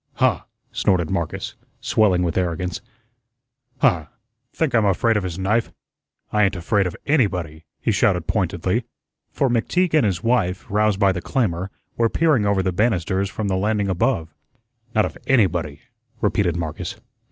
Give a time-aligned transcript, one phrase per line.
[0.15, 2.81] "Huh!" snorted Marcus, swelling with arrogance.
[3.81, 4.07] "Huh!
[4.51, 5.71] Think I'm afraid of his knife?
[6.31, 8.85] I ain't afraid of ANYBODY," he shouted pointedly,
[9.31, 13.47] for McTeague and his wife, roused by the clamor, were peering over the banisters from
[13.47, 14.33] the landing above.
[14.95, 15.81] "Not of anybody,"
[16.19, 16.95] repeated Marcus.